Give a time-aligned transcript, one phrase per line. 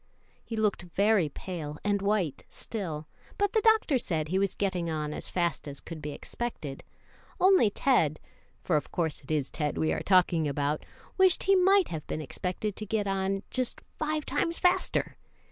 [0.43, 3.07] He looked very pale and white still,
[3.37, 6.83] but the doctor said he was getting on as fast as could be expected,
[7.39, 8.19] only Ted
[8.63, 10.83] for of course it is Ted we are talking about
[11.19, 15.17] wished he might have been expected to get on just five times faster.